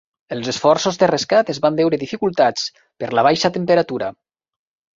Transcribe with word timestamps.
Els 0.35 0.47
esforços 0.53 0.97
de 1.03 1.09
rescat 1.11 1.51
es 1.55 1.59
van 1.67 1.77
veure 1.81 2.01
dificultats 2.05 2.65
per 3.03 3.13
la 3.19 3.27
baixa 3.31 3.55
temperatura. 3.61 4.13